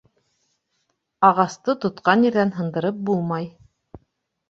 [1.29, 3.51] Ағасты тотҡан ерҙән һындырып булмай.